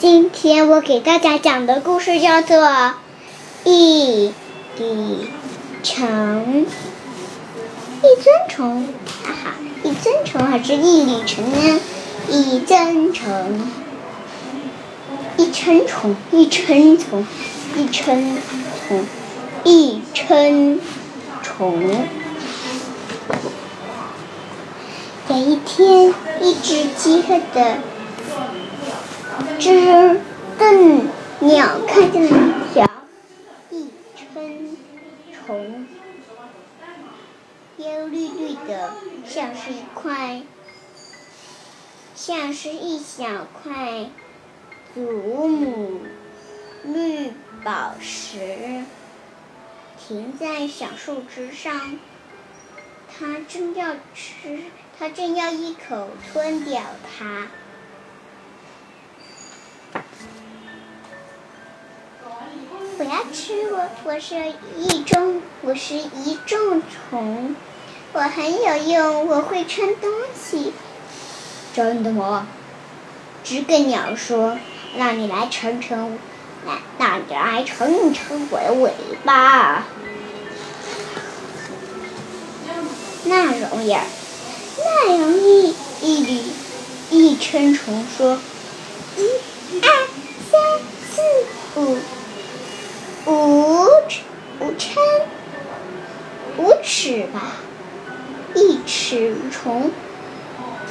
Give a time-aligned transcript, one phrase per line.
[0.00, 2.56] 今天我给大家讲的故事叫做
[3.64, 4.32] 《一
[4.78, 5.28] 里
[5.82, 6.06] 城》。
[7.98, 8.86] 一尊虫，
[9.24, 10.40] 哈哈，一尊虫。
[10.46, 11.80] 还是一里城呢？
[12.28, 13.68] 一尊虫，
[15.36, 17.26] 一称虫，一称虫，
[17.76, 18.38] 一称
[18.86, 19.04] 虫，
[19.64, 20.80] 一称
[21.42, 22.06] 虫。
[25.28, 27.78] 有一天，一只饥饿的。
[29.58, 30.20] 只
[30.58, 31.08] 笨
[31.40, 32.90] 鸟看见了一条
[33.70, 34.76] 一春
[35.32, 35.86] 虫，
[37.76, 38.92] 幽绿绿的，
[39.26, 40.42] 像是一块，
[42.14, 44.10] 像是一小块
[44.94, 45.00] 祖
[45.48, 46.00] 母
[46.84, 47.32] 绿
[47.64, 48.84] 宝石，
[49.98, 51.98] 停在小树枝上。
[53.10, 54.60] 它正要吃，
[54.98, 56.82] 它正要一口吞掉
[57.18, 57.48] 它。
[63.00, 64.34] 我要吃我，我是
[64.76, 67.54] 一种，我是一种虫，
[68.12, 70.72] 我很有用，我会称东西。
[71.72, 72.48] 真的吗？
[73.44, 74.58] 知更鸟说
[74.98, 76.18] ：“那你来称称，
[76.66, 78.90] 来，那你来称称我的尾
[79.24, 79.84] 巴。”
[83.26, 83.96] 那容易，
[84.76, 85.72] 那容易。
[86.00, 86.40] 一缕
[87.10, 88.38] 一称虫说
[99.08, 99.90] ：“一尺虫，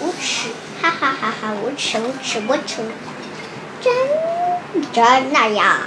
[0.02, 0.50] 五尺，
[0.82, 1.54] 哈哈哈哈！
[1.64, 2.82] 五尺五尺五尺，
[3.80, 3.94] 真
[4.92, 5.82] 真的呀？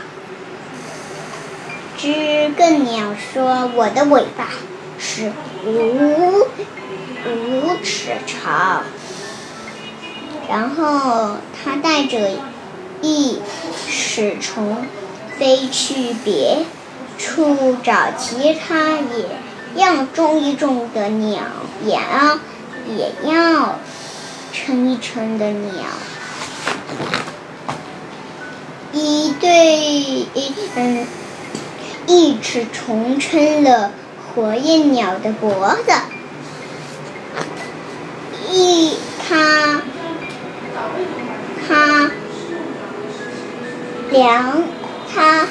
[1.98, 4.46] 知更鸟说：“我的尾巴
[4.96, 5.32] 是
[5.66, 6.46] 五
[7.26, 8.84] 五尺长。”
[10.48, 12.30] 然后它带着
[13.02, 13.40] 一
[13.88, 14.86] 尺虫。
[15.36, 16.66] 飞去别
[17.18, 19.24] 处找其他也
[19.74, 21.40] 要种一种的鸟，
[21.84, 22.38] 也要
[22.88, 23.78] 也要
[24.52, 25.84] 称一称的鸟。
[28.92, 31.06] 一对一嗯，
[32.06, 33.92] 一只虫撑了
[34.34, 35.92] 火焰鸟的脖子，
[38.50, 38.96] 一
[39.28, 39.82] 它
[41.68, 42.10] 它
[44.10, 44.62] 两。
[45.12, 45.44] 它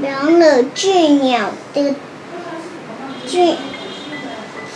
[0.00, 1.96] 量了巨鸟的
[3.34, 3.56] 巨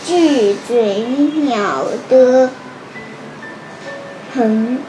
[0.04, 2.50] 巨嘴鸟的
[4.34, 4.80] 横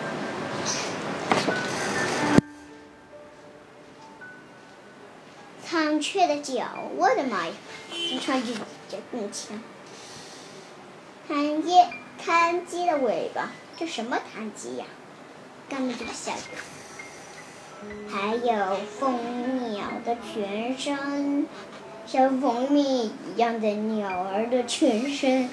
[5.63, 6.65] 苍雀的脚，
[6.97, 7.53] 我的妈呀！
[7.91, 8.53] 经常就
[8.89, 9.61] 就更强。
[11.27, 11.75] 弹鸡，
[12.25, 14.85] 弹鸡的尾巴，这什么弹鸡呀？
[15.69, 16.39] 根本就不晓得，
[18.09, 21.45] 还有蜂鸟的全身，
[22.11, 25.47] 像蜂蜜一样的鸟儿的全身，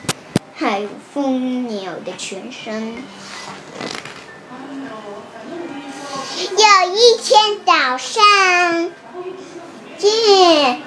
[0.55, 2.94] 还有蜂鸟的全身。
[6.39, 8.91] 有一天早上，
[9.99, 10.81] 见，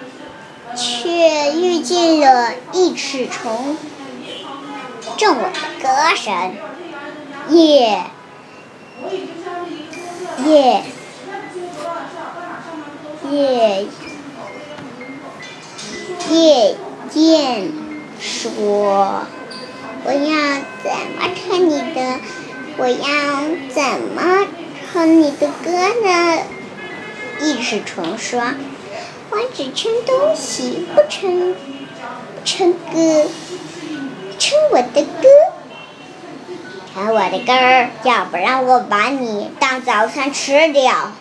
[0.75, 3.77] 却遇见了一尺虫，
[5.17, 5.53] 中我的
[5.83, 6.55] 歌声，
[7.49, 8.05] 耶。
[10.47, 10.83] 耶，
[13.29, 13.85] 耶
[16.29, 16.75] 夜
[17.13, 17.73] 莺
[18.19, 19.23] 说
[20.05, 22.19] ：“我要怎么唱你的？
[22.77, 22.95] 我要
[23.73, 24.47] 怎么
[24.93, 26.43] 唱你的歌呢？”
[27.41, 28.41] 一只虫说
[29.31, 33.25] ：“我只称东西，不称不称歌，
[34.37, 35.27] 称我的歌。”
[36.93, 41.11] 唱我的歌儿，要不然我把你当早餐吃掉。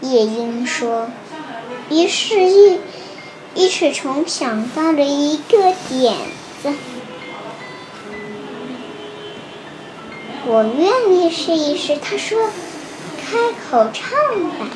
[0.00, 1.10] 夜莺说。
[1.90, 2.80] 于是，一
[3.58, 6.14] 一尺虫想到了一个点
[6.62, 6.72] 子。
[10.46, 11.96] 我愿意试一试。
[11.96, 12.50] 他说
[13.20, 13.36] ：“开
[13.68, 14.16] 口唱
[14.50, 14.68] 吧。”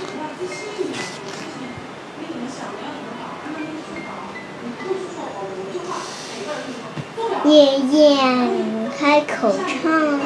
[7.47, 8.91] 夜莺。
[8.99, 10.21] 开口唱，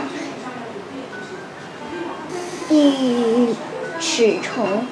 [2.69, 3.55] 一
[3.99, 4.87] 尺虫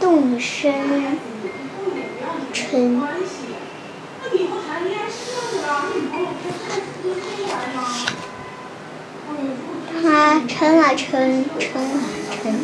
[0.00, 1.18] 动身
[2.56, 2.98] 称，
[10.02, 12.00] 他称啊称，称啊
[12.42, 12.54] 称，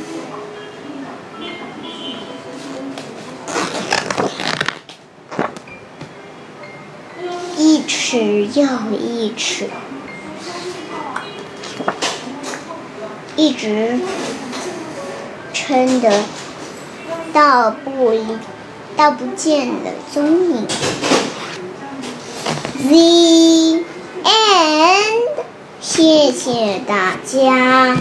[7.59, 8.67] 一尺又
[8.99, 9.69] 一尺。
[13.35, 13.99] 一直
[15.53, 16.23] 撑的
[17.33, 18.39] 到不一
[18.97, 20.67] 到不见了踪影。
[22.85, 23.85] The
[24.25, 25.44] end，
[25.81, 27.97] 谢谢大家。